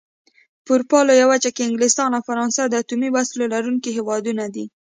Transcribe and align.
په 0.65 0.69
اروپا 0.75 0.99
لويه 1.07 1.25
وچه 1.31 1.49
کې 1.55 1.67
انګلستان 1.67 2.09
او 2.13 2.21
فرانسه 2.29 2.61
د 2.65 2.73
اتومي 2.81 3.09
وسلو 3.15 3.51
لرونکي 3.53 3.89
هېوادونه 3.97 4.43
دي. 4.53 4.65